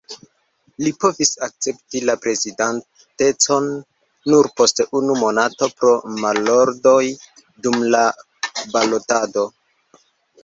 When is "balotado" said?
8.73-9.45